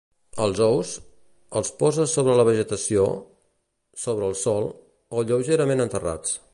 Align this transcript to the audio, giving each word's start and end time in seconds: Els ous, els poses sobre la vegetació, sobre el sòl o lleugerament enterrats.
Els 0.43 0.59
ous, 0.67 0.93
els 1.61 1.69
poses 1.83 2.15
sobre 2.19 2.39
la 2.41 2.47
vegetació, 2.49 3.05
sobre 4.07 4.31
el 4.31 4.37
sòl 4.45 4.71
o 5.21 5.27
lleugerament 5.31 5.87
enterrats. 5.89 6.39